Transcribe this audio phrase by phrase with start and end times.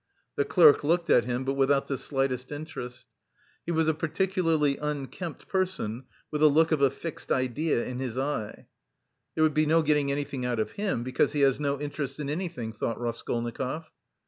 [0.35, 3.05] The clerk looked at him, but without the slightest interest.
[3.67, 8.17] He was a particularly unkempt person with the look of a fixed idea in his
[8.17, 8.65] eye.
[9.35, 12.31] "There would be no getting anything out of him, because he has no interest in
[12.31, 13.91] anything," thought Raskolnikov.